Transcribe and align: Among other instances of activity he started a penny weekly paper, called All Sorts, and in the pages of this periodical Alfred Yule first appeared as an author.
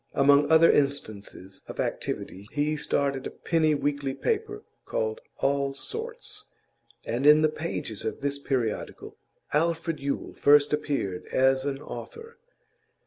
Among 0.15 0.49
other 0.49 0.71
instances 0.71 1.61
of 1.67 1.79
activity 1.79 2.47
he 2.51 2.75
started 2.75 3.27
a 3.27 3.29
penny 3.29 3.75
weekly 3.75 4.15
paper, 4.15 4.63
called 4.83 5.21
All 5.37 5.75
Sorts, 5.75 6.45
and 7.05 7.27
in 7.27 7.43
the 7.43 7.49
pages 7.49 8.03
of 8.03 8.21
this 8.21 8.39
periodical 8.39 9.15
Alfred 9.53 9.99
Yule 9.99 10.33
first 10.33 10.73
appeared 10.73 11.27
as 11.27 11.65
an 11.65 11.79
author. 11.83 12.39